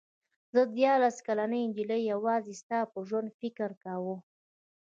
[0.53, 4.15] زه دیارلس کلنې نجلۍ یوازې ستا په ژوند فکر کاوه.